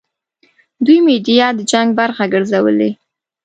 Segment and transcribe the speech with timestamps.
[0.85, 2.91] دوی میډیا د جنګ برخه ګرځولې.